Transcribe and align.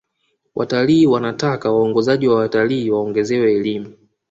watalii 0.55 1.05
wanataka 1.05 1.71
waongozaji 1.71 2.27
wa 2.27 2.35
watalii 2.35 2.89
waongezewe 2.89 3.53
elimu 3.53 3.93